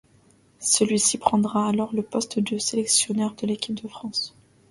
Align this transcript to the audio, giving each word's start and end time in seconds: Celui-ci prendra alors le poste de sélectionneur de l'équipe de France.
Celui-ci 0.65 1.19
prendra 1.19 1.69
alors 1.69 1.93
le 1.93 2.01
poste 2.01 2.39
de 2.39 2.57
sélectionneur 2.57 3.35
de 3.35 3.45
l'équipe 3.45 3.79
de 3.79 3.87
France. 3.87 4.35